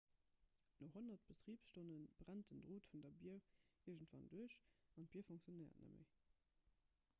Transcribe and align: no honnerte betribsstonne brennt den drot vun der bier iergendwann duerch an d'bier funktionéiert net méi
no 0.79 0.87
honnerte 0.95 1.27
betribsstonne 1.31 1.97
brennt 2.23 2.49
den 2.51 2.59
drot 2.67 2.89
vun 2.93 3.03
der 3.05 3.13
bier 3.19 3.39
iergendwann 3.85 4.27
duerch 4.33 4.59
an 4.97 5.07
d'bier 5.11 5.29
funktionéiert 5.31 5.79
net 5.85 5.93
méi 5.93 6.11